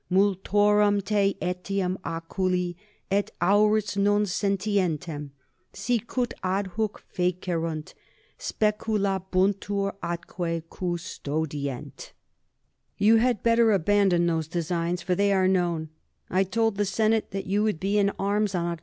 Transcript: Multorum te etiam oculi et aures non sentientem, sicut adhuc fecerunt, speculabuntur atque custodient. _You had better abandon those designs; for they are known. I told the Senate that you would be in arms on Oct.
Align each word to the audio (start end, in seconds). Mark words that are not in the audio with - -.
Multorum 0.11 0.99
te 1.05 1.37
etiam 1.43 1.95
oculi 2.03 2.75
et 3.11 3.29
aures 3.39 3.95
non 3.97 4.23
sentientem, 4.25 5.29
sicut 5.73 6.33
adhuc 6.43 6.97
fecerunt, 7.13 7.93
speculabuntur 8.39 9.93
atque 10.01 10.63
custodient. 10.71 12.13
_You 12.99 13.19
had 13.19 13.43
better 13.43 13.71
abandon 13.71 14.25
those 14.25 14.47
designs; 14.47 15.03
for 15.03 15.13
they 15.13 15.31
are 15.31 15.47
known. 15.47 15.89
I 16.31 16.45
told 16.45 16.77
the 16.77 16.85
Senate 16.85 17.29
that 17.29 17.45
you 17.45 17.61
would 17.61 17.79
be 17.79 17.99
in 17.99 18.09
arms 18.17 18.55
on 18.55 18.75
Oct. 18.79 18.79